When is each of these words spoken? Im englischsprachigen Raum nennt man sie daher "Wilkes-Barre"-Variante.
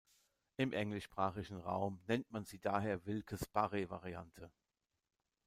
Im 0.57 0.73
englischsprachigen 0.73 1.59
Raum 1.59 1.99
nennt 2.07 2.31
man 2.31 2.43
sie 2.43 2.57
daher 2.59 3.05
"Wilkes-Barre"-Variante. 3.05 4.49